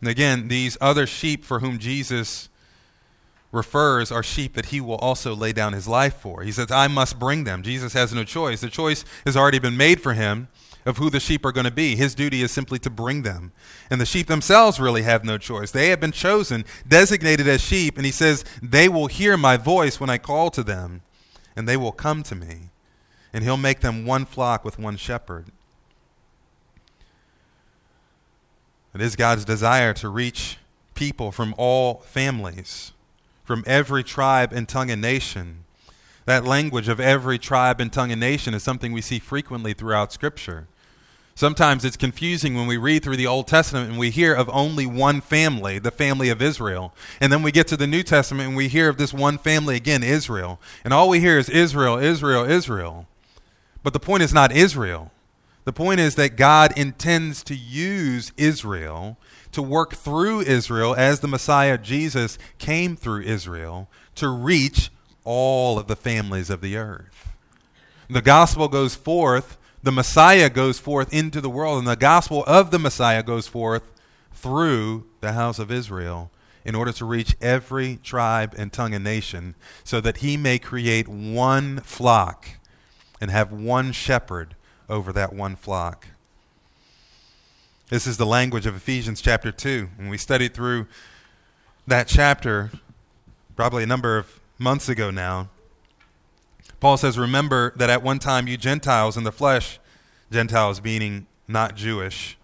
[0.00, 2.48] And again, these other sheep for whom Jesus
[3.52, 6.42] refers are sheep that he will also lay down his life for.
[6.42, 7.62] He says, I must bring them.
[7.62, 8.62] Jesus has no choice.
[8.62, 10.48] The choice has already been made for him
[10.84, 11.96] of who the sheep are going to be.
[11.96, 13.52] His duty is simply to bring them.
[13.90, 15.70] And the sheep themselves really have no choice.
[15.70, 20.00] They have been chosen, designated as sheep, and he says, They will hear my voice
[20.00, 21.02] when I call to them,
[21.54, 22.70] and they will come to me.
[23.32, 25.46] And he'll make them one flock with one shepherd.
[28.94, 30.58] It is God's desire to reach
[30.94, 32.92] people from all families,
[33.44, 35.64] from every tribe and tongue and nation.
[36.26, 40.12] That language of every tribe and tongue and nation is something we see frequently throughout
[40.12, 40.68] Scripture.
[41.34, 44.84] Sometimes it's confusing when we read through the Old Testament and we hear of only
[44.84, 46.94] one family, the family of Israel.
[47.20, 49.76] And then we get to the New Testament and we hear of this one family
[49.76, 50.60] again, Israel.
[50.84, 53.06] And all we hear is Israel, Israel, Israel.
[53.82, 55.10] But the point is not Israel.
[55.64, 59.16] The point is that God intends to use Israel
[59.52, 64.90] to work through Israel as the Messiah Jesus came through Israel to reach
[65.24, 67.32] all of the families of the earth.
[68.10, 72.70] The gospel goes forth, the Messiah goes forth into the world, and the gospel of
[72.70, 73.90] the Messiah goes forth
[74.32, 76.30] through the house of Israel
[76.64, 81.08] in order to reach every tribe and tongue and nation so that he may create
[81.08, 82.48] one flock
[83.20, 84.54] and have one shepherd
[84.88, 86.06] over that one flock.
[87.88, 89.88] This is the language of Ephesians chapter 2.
[89.98, 90.86] And we studied through
[91.86, 92.70] that chapter
[93.56, 95.50] probably a number of months ago now.
[96.82, 99.78] Paul says, Remember that at one time you Gentiles in the flesh,
[100.32, 102.36] Gentiles meaning not Jewish,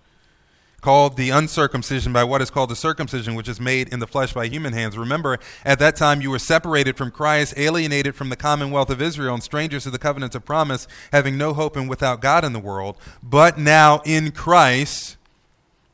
[0.81, 4.33] called the uncircumcision by what is called the circumcision, which is made in the flesh
[4.33, 4.97] by human hands.
[4.97, 9.35] Remember, at that time you were separated from Christ, alienated from the commonwealth of Israel,
[9.35, 12.61] and strangers to the covenants of promise, having no hope and without God in the
[12.61, 12.97] world.
[13.21, 15.17] But now in Christ,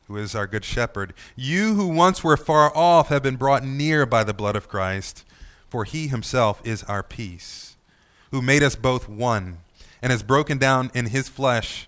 [0.07, 4.05] who is our good shepherd, you who once were far off have been brought near
[4.05, 5.25] by the blood of Christ,
[5.67, 7.74] for he himself is our peace,
[8.31, 9.57] who made us both one,
[10.01, 11.87] and has broken down in his flesh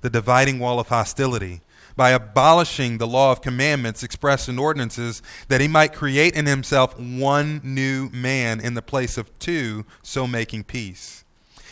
[0.00, 1.60] the dividing wall of hostility
[1.96, 6.98] by abolishing the law of commandments expressed in ordinances, that he might create in himself
[6.98, 11.24] one new man in the place of two, so making peace,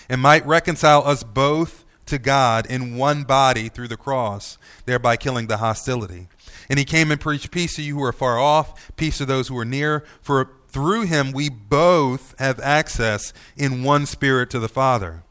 [0.09, 5.47] and might reconcile us both to God in one body through the cross, thereby killing
[5.47, 6.29] the hostility.
[6.69, 9.49] And he came and preached peace to you who are far off, peace to those
[9.49, 14.69] who are near, for through him we both have access in one spirit to the
[14.69, 15.23] Father.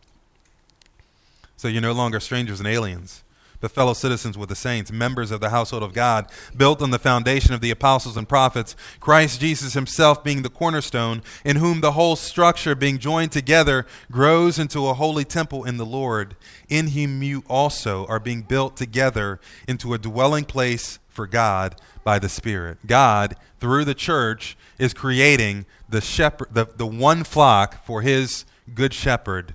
[1.58, 3.23] So you're no longer strangers and aliens
[3.62, 6.25] but fellow citizens with the saints, members of the household of God,
[6.58, 11.21] built on the foundation of the apostles and prophets, Christ Jesus himself being the cornerstone,
[11.45, 15.86] in whom the whole structure, being joined together, grows into a holy temple in the
[15.86, 16.36] Lord.
[16.67, 22.17] In him you also are being built together into a dwelling place for God by
[22.17, 22.80] the Spirit.
[22.88, 28.93] God, through the church, is creating the shepherd, the, the one flock for his good
[28.93, 29.54] shepherd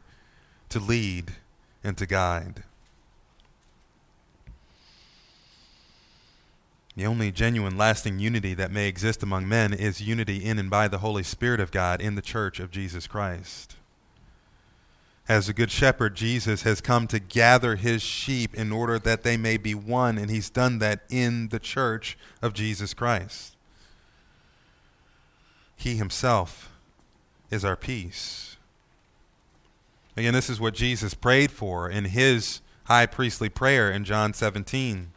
[0.69, 1.33] to lead
[1.83, 2.62] and to guide.
[6.97, 10.88] The only genuine, lasting unity that may exist among men is unity in and by
[10.88, 13.77] the Holy Spirit of God in the church of Jesus Christ.
[15.29, 19.37] As a good shepherd, Jesus has come to gather his sheep in order that they
[19.37, 23.57] may be one, and he's done that in the church of Jesus Christ.
[25.77, 26.71] He himself
[27.51, 28.57] is our peace.
[30.17, 35.11] Again, this is what Jesus prayed for in his high priestly prayer in John 17.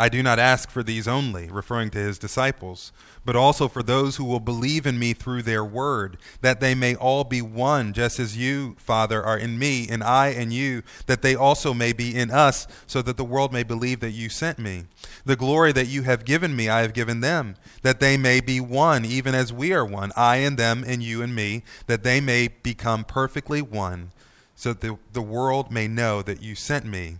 [0.00, 2.90] I do not ask for these only, referring to his disciples,
[3.22, 6.94] but also for those who will believe in me through their word, that they may
[6.94, 11.20] all be one, just as you, Father, are in me, and I in you, that
[11.20, 14.58] they also may be in us, so that the world may believe that you sent
[14.58, 14.84] me.
[15.26, 18.58] The glory that you have given me, I have given them, that they may be
[18.58, 22.22] one, even as we are one, I and them, and you and me, that they
[22.22, 24.12] may become perfectly one,
[24.56, 27.18] so that the, the world may know that you sent me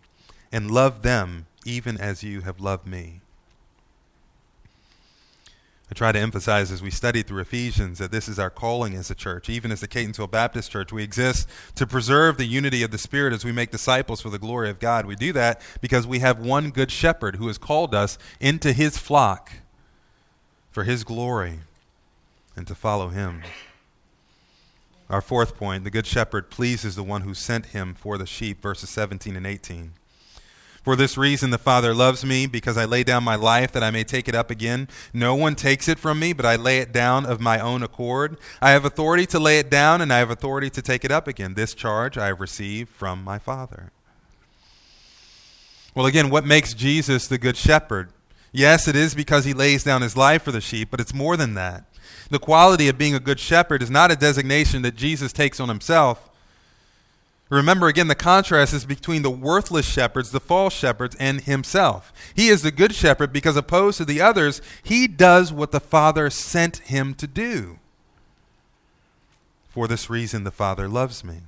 [0.50, 3.20] and love them even as you have loved me.
[5.90, 9.11] I try to emphasize as we study through Ephesians that this is our calling as
[9.11, 9.49] a church.
[9.49, 13.33] Even as the Catonsville Baptist Church, we exist to preserve the unity of the Spirit
[13.33, 15.05] as we make disciples for the glory of God.
[15.05, 18.99] We do that because we have one good shepherd who has called us into his
[18.99, 19.53] flock
[20.70, 21.61] for his glory
[22.55, 23.42] and to follow him.
[25.09, 28.62] Our fourth point the good shepherd pleases the one who sent him for the sheep,
[28.62, 29.94] verses 17 and 18.
[30.82, 33.90] For this reason, the Father loves me, because I lay down my life that I
[33.90, 34.88] may take it up again.
[35.12, 38.38] No one takes it from me, but I lay it down of my own accord.
[38.62, 41.28] I have authority to lay it down, and I have authority to take it up
[41.28, 41.52] again.
[41.52, 43.92] This charge I have received from my Father.
[45.94, 48.10] Well, again, what makes Jesus the Good Shepherd?
[48.50, 51.36] Yes, it is because he lays down his life for the sheep, but it's more
[51.36, 51.84] than that.
[52.30, 55.68] The quality of being a good shepherd is not a designation that Jesus takes on
[55.68, 56.29] himself.
[57.50, 62.12] Remember again, the contrast is between the worthless shepherds, the false shepherds, and himself.
[62.34, 66.30] He is the good shepherd because, opposed to the others, he does what the Father
[66.30, 67.80] sent him to do.
[69.68, 71.40] For this reason, the Father loves me.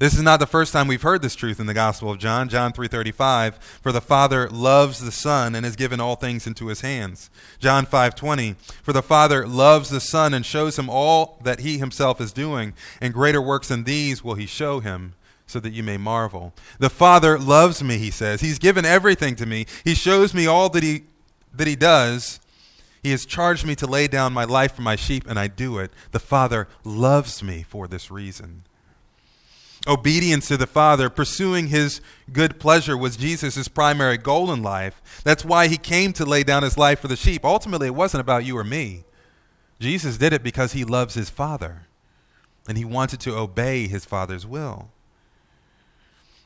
[0.00, 2.48] This is not the first time we've heard this truth in the Gospel of John,
[2.48, 6.80] John 3:35, for the Father loves the Son and has given all things into his
[6.80, 7.28] hands.
[7.58, 12.18] John 5:20, for the Father loves the Son and shows him all that he himself
[12.18, 15.12] is doing, and greater works than these will he show him,
[15.46, 16.54] so that you may marvel.
[16.78, 18.40] The Father loves me, he says.
[18.40, 19.66] He's given everything to me.
[19.84, 21.02] He shows me all that he
[21.52, 22.40] that he does.
[23.02, 25.76] He has charged me to lay down my life for my sheep, and I do
[25.76, 25.92] it.
[26.12, 28.62] The Father loves me for this reason.
[29.88, 32.00] Obedience to the Father, pursuing his
[32.32, 35.22] good pleasure was Jesus' primary goal in life.
[35.24, 37.44] That's why he came to lay down his life for the sheep.
[37.44, 39.04] Ultimately, it wasn't about you or me.
[39.78, 41.86] Jesus did it because he loves his Father
[42.68, 44.90] and he wanted to obey his Father's will.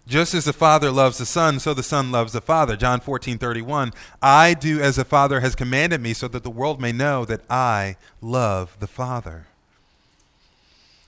[0.07, 2.77] Just as the Father loves the Son, so the Son loves the Father.
[2.77, 3.93] John 14, 31.
[4.23, 7.41] I do as the Father has commanded me, so that the world may know that
[7.51, 9.47] I love the Father.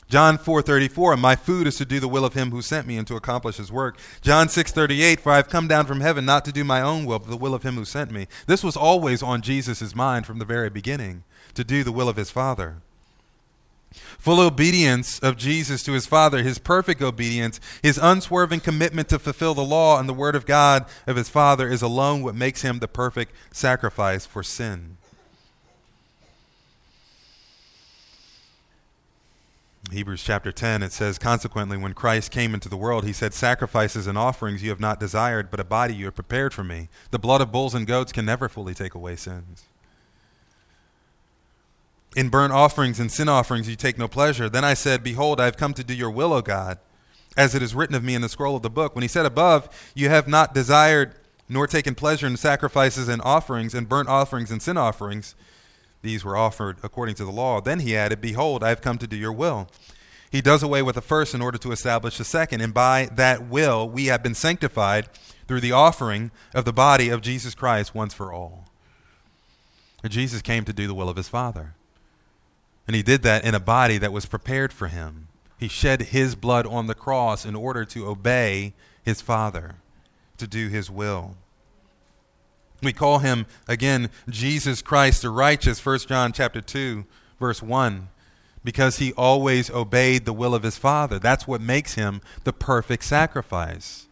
[0.09, 3.07] John 4:34 My food is to do the will of him who sent me and
[3.09, 3.99] to accomplish his work.
[4.23, 7.19] John 6:38 For I have come down from heaven not to do my own will
[7.19, 8.29] but the will of him who sent me.
[8.47, 12.17] This was always on Jesus' mind from the very beginning, to do the will of
[12.17, 12.77] his Father.
[14.19, 19.55] Full obedience of Jesus to his Father, his perfect obedience, his unswerving commitment to fulfill
[19.55, 22.79] the law and the word of God of his Father is alone what makes him
[22.79, 24.96] the perfect sacrifice for sin.
[29.93, 34.07] Hebrews chapter 10, it says, Consequently, when Christ came into the world, he said, Sacrifices
[34.07, 36.89] and offerings you have not desired, but a body you have prepared for me.
[37.13, 39.65] The blood of bulls and goats can never fully take away sins.
[42.17, 44.49] In burnt offerings and sin offerings you take no pleasure.
[44.49, 46.79] Then I said, Behold, I have come to do your will, O God,
[47.37, 48.95] as it is written of me in the scroll of the book.
[48.95, 51.15] When he said above, You have not desired
[51.49, 55.37] nor taken pleasure in sacrifices and offerings, and burnt offerings and sin offerings,
[56.07, 57.61] these were offered according to the law.
[57.61, 59.69] Then he added, Behold, I have come to do your will.
[60.31, 63.47] He does away with the first in order to establish the second, and by that
[63.47, 65.09] will we have been sanctified
[65.47, 68.65] through the offering of the body of Jesus Christ once for all.
[70.09, 71.75] Jesus came to do the will of his Father.
[72.87, 75.29] And he did that in a body that was prepared for him.
[75.59, 79.77] He shed his blood on the cross in order to obey his Father,
[80.39, 81.37] to do his will.
[82.83, 87.05] We call him again Jesus Christ the righteous, 1 John chapter 2,
[87.41, 88.09] verse 1,
[88.65, 91.19] because he always obeyed the will of his Father.
[91.19, 94.07] That's what makes him the perfect sacrifice.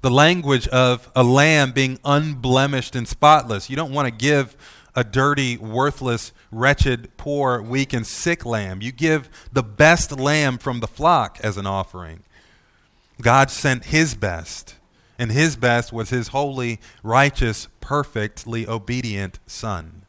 [0.00, 3.70] The language of a lamb being unblemished and spotless.
[3.70, 4.56] You don't want to give
[4.94, 8.82] a dirty, worthless, wretched, poor, weak, and sick lamb.
[8.82, 12.22] You give the best lamb from the flock as an offering.
[13.20, 14.74] God sent his best
[15.18, 20.02] and his best was his holy, righteous, perfectly obedient Son.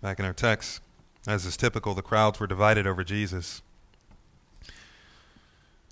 [0.00, 0.82] Back in our text,
[1.28, 3.62] as is typical, the crowds were divided over Jesus.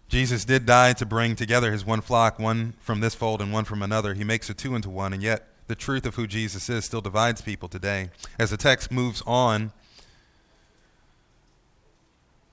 [0.08, 3.64] Jesus did die to bring together his one flock, one from this fold and one
[3.64, 4.14] from another.
[4.14, 7.00] He makes it two into one, and yet the truth of who Jesus is still
[7.00, 8.10] divides people today.
[8.36, 9.70] As the text moves on,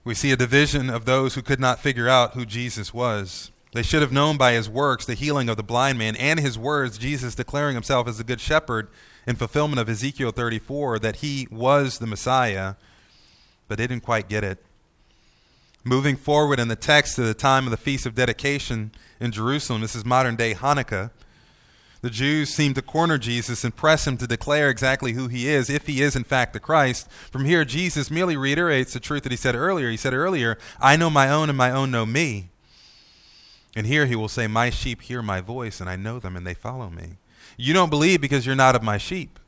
[0.07, 3.51] we see a division of those who could not figure out who Jesus was.
[3.73, 6.57] They should have known by his works the healing of the blind man and his
[6.57, 8.87] words, Jesus declaring himself as the good shepherd
[9.27, 12.75] in fulfillment of Ezekiel 34, that he was the Messiah,
[13.67, 14.63] but they didn't quite get it.
[15.83, 19.81] Moving forward in the text to the time of the Feast of Dedication in Jerusalem,
[19.81, 21.12] this is modern day Hanukkah.
[22.02, 25.69] The Jews seem to corner Jesus and press him to declare exactly who he is,
[25.69, 27.10] if he is in fact the Christ.
[27.10, 29.89] From here, Jesus merely reiterates the truth that he said earlier.
[29.89, 32.50] He said earlier, I know my own, and my own know me.
[33.75, 36.45] And here he will say, My sheep hear my voice, and I know them, and
[36.45, 37.17] they follow me.
[37.58, 39.39] You don't believe because you're not of my sheep.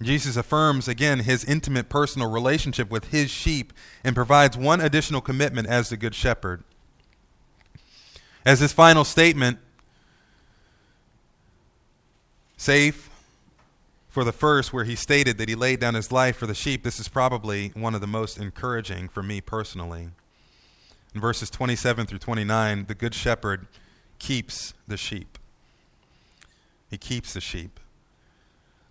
[0.00, 5.68] Jesus affirms again his intimate personal relationship with his sheep and provides one additional commitment
[5.68, 6.64] as the Good Shepherd.
[8.44, 9.58] As his final statement,
[12.62, 13.10] safe,
[14.08, 16.84] for the first, where he stated that he laid down his life for the sheep,
[16.84, 20.10] this is probably one of the most encouraging for me personally.
[21.12, 23.66] In verses 27 through 29, the Good Shepherd
[24.18, 25.38] keeps the sheep.
[26.88, 27.80] He keeps the sheep.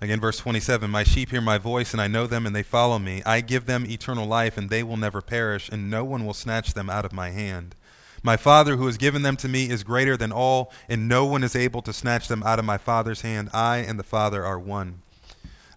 [0.02, 3.00] Again, verse 27 My sheep hear my voice, and I know them, and they follow
[3.00, 3.22] me.
[3.26, 6.74] I give them eternal life, and they will never perish, and no one will snatch
[6.74, 7.76] them out of my hand.
[8.24, 11.44] My Father, who has given them to me, is greater than all, and no one
[11.44, 13.50] is able to snatch them out of my Father's hand.
[13.54, 15.02] I and the Father are one.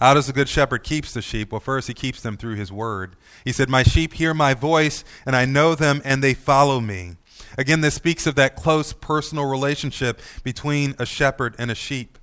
[0.00, 1.52] How does the good shepherd keeps the sheep?
[1.52, 3.16] Well, first he keeps them through his word.
[3.44, 7.16] He said, "My sheep hear my voice, and I know them, and they follow me."
[7.56, 12.18] Again, this speaks of that close personal relationship between a shepherd and a sheep.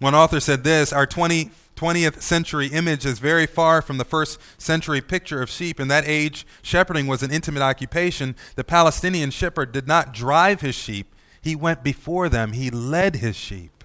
[0.00, 4.38] One author said this Our 20, 20th century image is very far from the first
[4.58, 5.80] century picture of sheep.
[5.80, 8.36] In that age, shepherding was an intimate occupation.
[8.54, 13.34] The Palestinian shepherd did not drive his sheep, he went before them, he led his
[13.34, 13.82] sheep.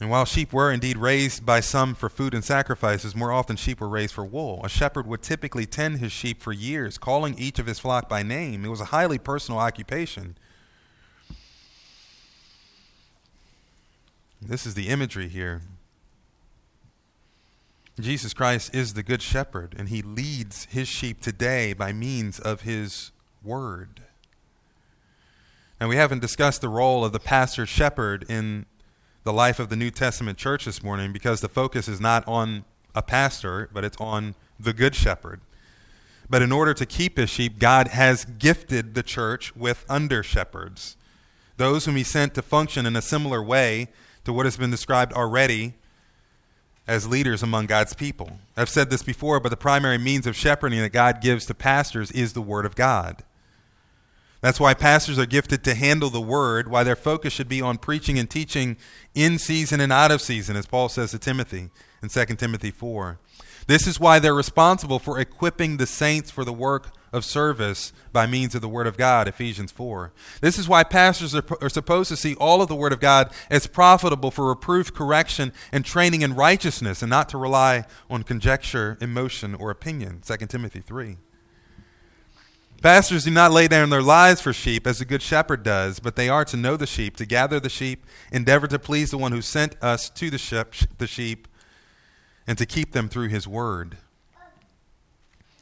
[0.00, 3.80] And while sheep were indeed raised by some for food and sacrifices, more often sheep
[3.80, 4.60] were raised for wool.
[4.64, 8.24] A shepherd would typically tend his sheep for years, calling each of his flock by
[8.24, 8.64] name.
[8.64, 10.36] It was a highly personal occupation.
[14.44, 15.62] This is the imagery here.
[18.00, 22.62] Jesus Christ is the good shepherd, and he leads his sheep today by means of
[22.62, 23.12] his
[23.44, 24.02] word.
[25.78, 28.66] And we haven't discussed the role of the pastor shepherd in
[29.22, 32.64] the life of the New Testament church this morning because the focus is not on
[32.96, 35.40] a pastor, but it's on the good shepherd.
[36.28, 40.96] But in order to keep his sheep, God has gifted the church with under shepherds,
[41.58, 43.88] those whom he sent to function in a similar way
[44.24, 45.74] to what has been described already
[46.86, 48.38] as leaders among God's people.
[48.56, 52.10] I've said this before, but the primary means of shepherding that God gives to pastors
[52.10, 53.22] is the Word of God.
[54.42, 57.78] That's why pastors are gifted to handle the word, why their focus should be on
[57.78, 58.76] preaching and teaching
[59.14, 61.70] in season and out of season, as Paul says to Timothy
[62.02, 63.20] in 2 Timothy 4.
[63.66, 68.26] This is why they're responsible for equipping the saints for the work of service by
[68.26, 70.12] means of the Word of God, Ephesians 4.
[70.40, 73.30] This is why pastors are, are, supposed to see all of the Word of God
[73.50, 78.96] as profitable for reproof, correction, and training in righteousness, and not to rely on conjecture,
[79.00, 81.18] emotion, or opinion, 2 Timothy 3.
[82.80, 86.16] Pastors do not lay down their lives for sheep as a good shepherd does, but
[86.16, 89.30] they are to know the sheep, to gather the sheep, endeavor to please the one
[89.30, 90.66] who sent us to the sheep,
[90.98, 91.46] the sheep
[92.46, 93.96] and to keep them through his word.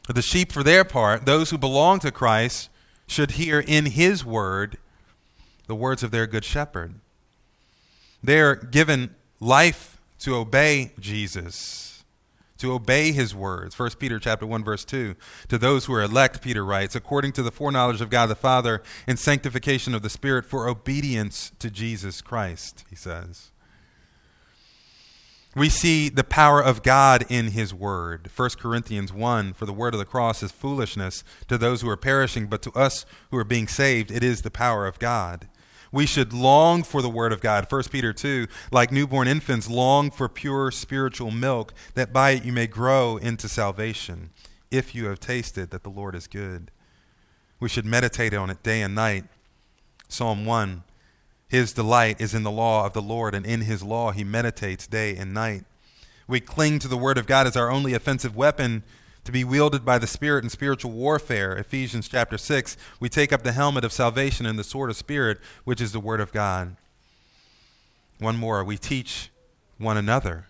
[0.08, 2.68] The sheep, for their part, those who belong to Christ,
[3.06, 4.78] should hear in his word
[5.66, 6.94] the words of their good shepherd.
[8.22, 11.90] They're given life to obey Jesus
[12.60, 13.78] to obey his words.
[13.78, 15.16] 1 Peter chapter 1 verse 2.
[15.48, 18.82] To those who are elect, Peter writes, according to the foreknowledge of God the Father
[19.06, 23.49] and sanctification of the Spirit for obedience to Jesus Christ, he says.
[25.56, 28.30] We see the power of God in his word.
[28.34, 31.96] 1 Corinthians 1 For the word of the cross is foolishness to those who are
[31.96, 35.48] perishing, but to us who are being saved, it is the power of God.
[35.90, 37.66] We should long for the Word of God.
[37.68, 42.52] 1 Peter 2, like newborn infants, long for pure spiritual milk, that by it you
[42.52, 44.30] may grow into salvation,
[44.70, 46.70] if you have tasted that the Lord is good.
[47.58, 49.24] We should meditate on it day and night.
[50.08, 50.84] Psalm 1
[51.50, 54.86] His delight is in the law of the Lord, and in His law he meditates
[54.86, 55.64] day and night.
[56.28, 58.84] We cling to the Word of God as our only offensive weapon
[59.24, 61.56] to be wielded by the Spirit in spiritual warfare.
[61.56, 62.76] Ephesians chapter 6.
[63.00, 65.98] We take up the helmet of salvation and the sword of Spirit, which is the
[65.98, 66.76] Word of God.
[68.20, 68.62] One more.
[68.62, 69.30] We teach
[69.76, 70.46] one another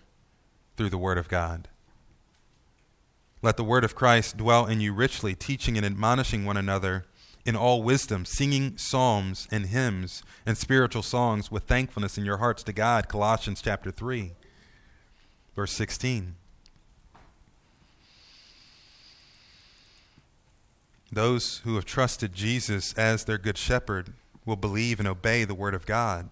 [0.77, 1.67] through the Word of God.
[3.41, 7.05] Let the Word of Christ dwell in you richly, teaching and admonishing one another
[7.45, 12.63] in all wisdom, singing psalms and hymns and spiritual songs with thankfulness in your hearts
[12.63, 13.07] to God.
[13.07, 14.33] Colossians chapter 3,
[15.55, 16.35] verse 16.
[21.11, 24.13] Those who have trusted Jesus as their good shepherd
[24.45, 26.29] will believe and obey the word of God.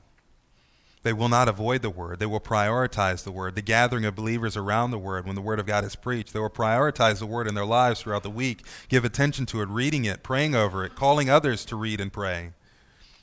[1.01, 2.19] They will not avoid the word.
[2.19, 3.55] They will prioritize the word.
[3.55, 6.39] The gathering of believers around the word when the word of God is preached, they
[6.39, 10.03] will prioritize the word in their lives throughout the week, give attention to it, reading
[10.03, 12.51] it, praying over it, calling others to read and pray.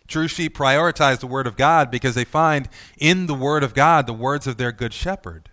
[0.08, 4.06] True sheep prioritize the word of God because they find in the word of God
[4.06, 5.50] the words of their good shepherd.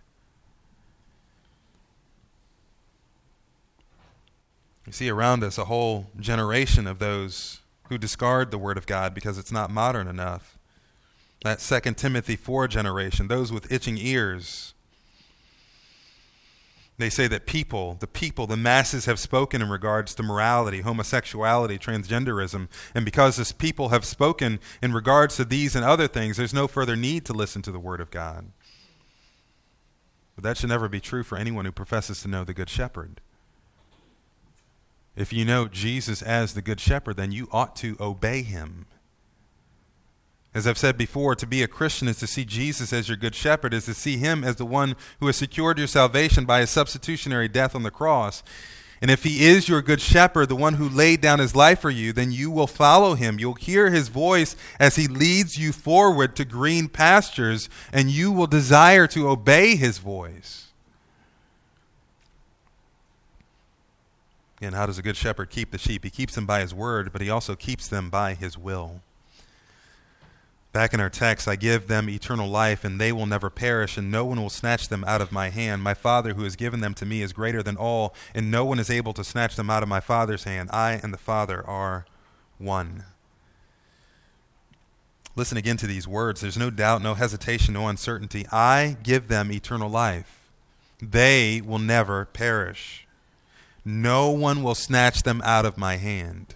[4.85, 9.13] We see around us a whole generation of those who discard the Word of God
[9.13, 10.57] because it's not modern enough.
[11.43, 14.73] That Second Timothy 4 generation, those with itching ears.
[16.97, 21.77] They say that people, the people, the masses have spoken in regards to morality, homosexuality,
[21.77, 22.69] transgenderism.
[22.95, 26.67] And because this people have spoken in regards to these and other things, there's no
[26.67, 28.51] further need to listen to the Word of God.
[30.35, 33.19] But that should never be true for anyone who professes to know the Good Shepherd.
[35.15, 38.85] If you know Jesus as the Good Shepherd, then you ought to obey him.
[40.55, 43.33] As I've said before, to be a Christian is to see Jesus as your good
[43.33, 46.69] shepherd, is to see him as the one who has secured your salvation by his
[46.69, 48.43] substitutionary death on the cross.
[49.01, 51.89] And if he is your good shepherd, the one who laid down his life for
[51.89, 53.39] you, then you will follow him.
[53.39, 58.47] You'll hear his voice as he leads you forward to green pastures, and you will
[58.47, 60.67] desire to obey his voice.
[64.61, 66.05] And how does a good shepherd keep the sheep?
[66.05, 69.01] He keeps them by his word, but he also keeps them by his will.
[70.73, 74.09] Back in our text, I give them eternal life, and they will never perish, and
[74.09, 75.83] no one will snatch them out of my hand.
[75.83, 78.79] My Father, who has given them to me, is greater than all, and no one
[78.79, 80.71] is able to snatch them out of my Father's hand.
[80.73, 82.07] I and the Father are
[82.57, 83.05] one.
[85.35, 86.41] Listen again to these words.
[86.41, 88.47] There's no doubt, no hesitation, no uncertainty.
[88.51, 90.49] I give them eternal life.
[90.99, 93.05] They will never perish.
[93.85, 96.55] No one will snatch them out of my hand.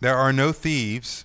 [0.00, 1.24] There are no thieves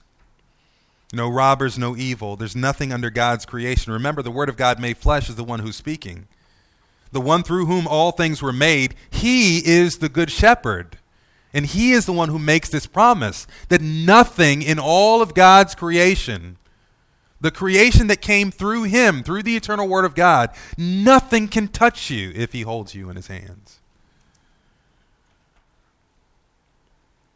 [1.12, 2.36] no robbers, no evil.
[2.36, 3.92] There's nothing under God's creation.
[3.92, 6.28] Remember, the Word of God made flesh is the one who's speaking.
[7.12, 10.98] The one through whom all things were made, He is the Good Shepherd.
[11.52, 15.74] And He is the one who makes this promise that nothing in all of God's
[15.74, 16.58] creation,
[17.42, 22.12] the creation that came through Him, through the eternal Word of God, nothing can touch
[22.12, 23.79] you if He holds you in His hands.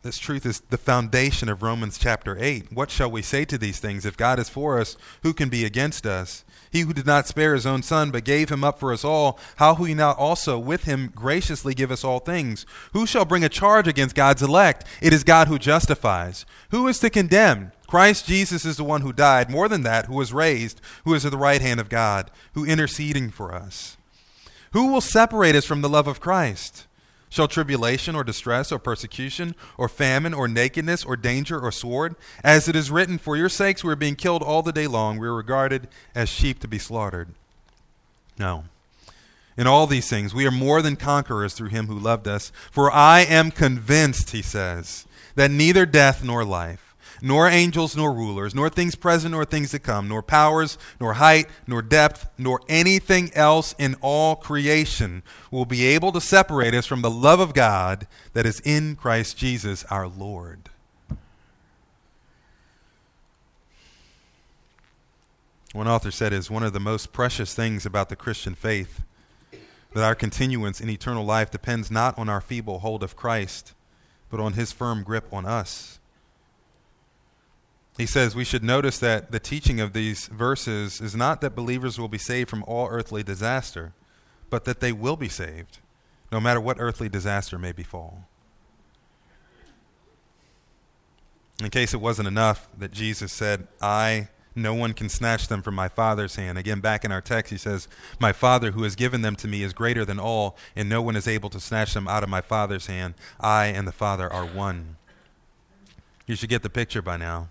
[0.04, 2.74] This truth is the foundation of Romans chapter 8.
[2.74, 4.06] What shall we say to these things?
[4.06, 6.44] If God is for us, who can be against us?
[6.70, 9.40] He who did not spare his own son, but gave him up for us all,
[9.56, 12.66] how will he not also with him graciously give us all things?
[12.92, 14.86] Who shall bring a charge against God's elect?
[15.02, 16.46] It is God who justifies.
[16.72, 17.72] Who is to condemn?
[17.88, 21.26] Christ Jesus is the one who died, more than that, who was raised, who is
[21.26, 23.96] at the right hand of God, who interceding for us.
[24.74, 26.88] Who will separate us from the love of Christ?
[27.34, 32.14] Shall tribulation or distress or persecution or famine or nakedness or danger or sword?
[32.44, 35.18] As it is written, For your sakes we are being killed all the day long.
[35.18, 37.30] We are regarded as sheep to be slaughtered.
[38.38, 38.66] No.
[39.58, 42.52] In all these things, we are more than conquerors through him who loved us.
[42.70, 46.93] For I am convinced, he says, that neither death nor life
[47.24, 51.48] nor angels, nor rulers, nor things present, nor things to come, nor powers, nor height,
[51.66, 57.02] nor depth, nor anything else in all creation will be able to separate us from
[57.02, 60.70] the love of God that is in Christ Jesus our Lord.
[65.72, 69.02] One author said is one of the most precious things about the Christian faith
[69.94, 73.74] that our continuance in eternal life depends not on our feeble hold of Christ,
[74.30, 76.00] but on his firm grip on us.
[77.98, 82.00] He says we should notice that the teaching of these verses is not that believers
[82.00, 83.94] will be saved from all earthly disaster,
[84.50, 85.80] but that they will be saved,
[86.32, 88.26] no matter what earthly disaster may befall.
[91.62, 95.76] In case it wasn't enough that Jesus said, I, no one can snatch them from
[95.76, 96.58] my Father's hand.
[96.58, 97.88] Again, back in our text, he says,
[98.20, 101.16] My Father who has given them to me is greater than all, and no one
[101.16, 103.14] is able to snatch them out of my Father's hand.
[103.40, 104.98] I and the Father are one.
[106.26, 107.50] You should get the picture by now.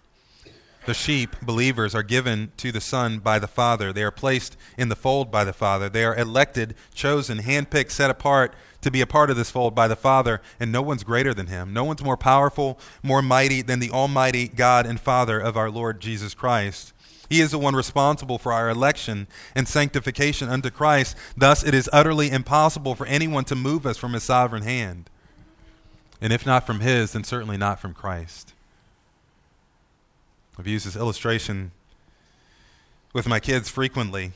[0.84, 3.92] The sheep, believers, are given to the Son by the Father.
[3.92, 5.88] They are placed in the fold by the Father.
[5.88, 9.86] They are elected, chosen, handpicked, set apart to be a part of this fold by
[9.86, 11.72] the Father, and no one's greater than Him.
[11.72, 16.00] No one's more powerful, more mighty than the Almighty God and Father of our Lord
[16.00, 16.92] Jesus Christ.
[17.28, 21.16] He is the one responsible for our election and sanctification unto Christ.
[21.36, 25.08] Thus, it is utterly impossible for anyone to move us from His sovereign hand.
[26.20, 28.51] And if not from His, then certainly not from Christ.
[30.62, 31.72] I've used this illustration
[33.12, 34.30] with my kids frequently.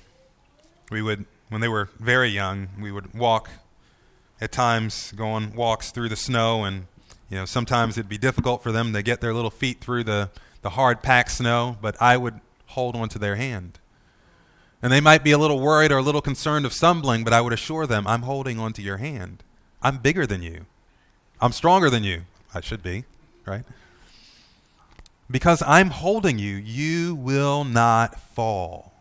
[0.90, 3.48] We would, when they were very young, we would walk
[4.40, 6.88] at times, go on walks through the snow, and
[7.30, 10.28] you know sometimes it'd be difficult for them to get their little feet through the,
[10.62, 13.78] the hard packed snow, but I would hold onto their hand.
[14.82, 17.40] And they might be a little worried or a little concerned of stumbling, but I
[17.40, 19.44] would assure them, I'm holding onto your hand.
[19.80, 20.66] I'm bigger than you.
[21.40, 22.22] I'm stronger than you.
[22.52, 23.04] I should be,
[23.46, 23.62] right?
[25.30, 28.92] Because I'm holding you, you will not fall.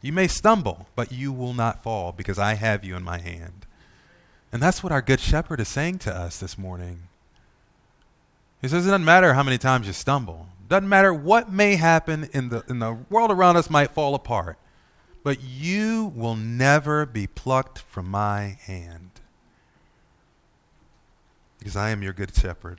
[0.00, 3.66] You may stumble, but you will not fall because I have you in my hand.
[4.52, 7.02] And that's what our good shepherd is saying to us this morning.
[8.62, 10.46] He says it doesn't matter how many times you stumble.
[10.68, 14.58] Doesn't matter what may happen in the in the world around us might fall apart.
[15.22, 19.10] but you will never be plucked from my hand.
[21.58, 22.78] Because I am your good shepherd.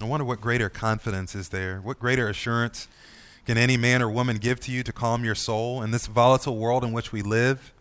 [0.00, 1.78] I wonder what greater confidence is there?
[1.78, 2.88] What greater assurance
[3.46, 6.56] can any man or woman give to you to calm your soul in this volatile
[6.56, 7.72] world in which we live?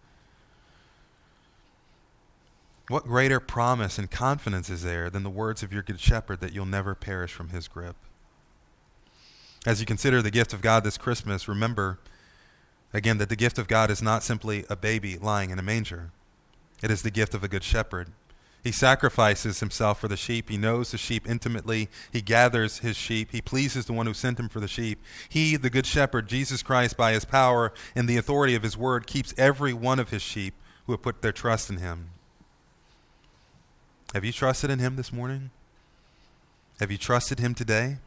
[2.89, 6.53] What greater promise and confidence is there than the words of your good shepherd that
[6.53, 7.95] you'll never perish from his grip?
[9.65, 11.97] As you consider the gift of God this Christmas, remember
[12.93, 16.11] again that the gift of God is not simply a baby lying in a manger.
[16.83, 18.09] It is the gift of a good shepherd.
[18.63, 20.49] He sacrifices himself for the sheep.
[20.49, 21.89] He knows the sheep intimately.
[22.13, 23.31] He gathers his sheep.
[23.31, 25.03] He pleases the one who sent him for the sheep.
[25.27, 29.05] He, the good shepherd, Jesus Christ, by his power and the authority of his word,
[29.05, 30.53] keeps every one of his sheep
[30.85, 32.11] who have put their trust in him.
[34.13, 35.49] Have you trusted in him this morning?
[36.79, 37.97] Have you trusted him today?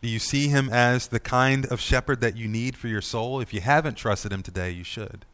[0.00, 3.40] Do you see him as the kind of shepherd that you need for your soul?
[3.40, 5.24] If you haven't trusted him today, you should.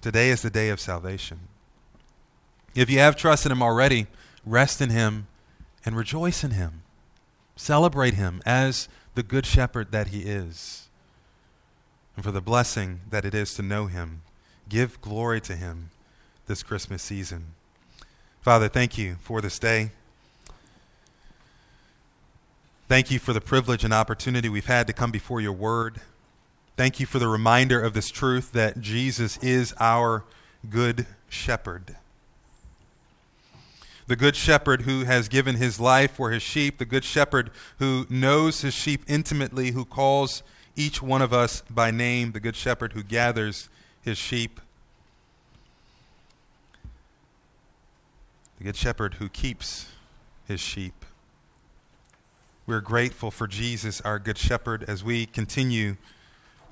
[0.00, 1.48] Today is the day of salvation.
[2.74, 4.06] If you have trusted him already,
[4.44, 5.26] rest in him
[5.84, 6.82] and rejoice in him.
[7.56, 10.88] Celebrate him as the good shepherd that he is.
[12.16, 14.22] And for the blessing that it is to know him,
[14.68, 15.90] give glory to him
[16.46, 17.46] this Christmas season.
[18.40, 19.90] Father, thank you for this day.
[22.88, 26.00] Thank you for the privilege and opportunity we've had to come before your word.
[26.76, 30.24] Thank you for the reminder of this truth that Jesus is our
[30.68, 31.96] good shepherd.
[34.06, 38.06] The good shepherd who has given his life for his sheep, the good shepherd who
[38.10, 40.42] knows his sheep intimately, who calls
[40.76, 43.68] each one of us by name, the good shepherd who gathers
[44.02, 44.60] his sheep
[48.58, 49.88] the good shepherd who keeps
[50.46, 51.04] his sheep.
[52.66, 55.96] We're grateful for Jesus, our good shepherd, as we continue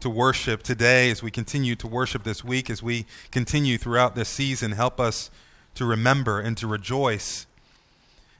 [0.00, 4.28] to worship today, as we continue to worship this week, as we continue throughout this
[4.28, 4.72] season.
[4.72, 5.30] Help us
[5.74, 7.46] to remember and to rejoice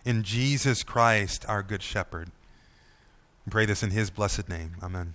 [0.05, 2.31] in Jesus Christ, our good shepherd.
[3.47, 4.77] We pray this in his blessed name.
[4.83, 5.15] Amen.